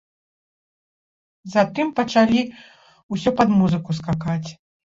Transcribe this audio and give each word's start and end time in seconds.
Затым 1.57 1.87
пачалі 2.01 2.41
ўсе 3.13 3.29
пад 3.43 3.47
музыку 3.61 3.89
скакаць. 4.03 4.49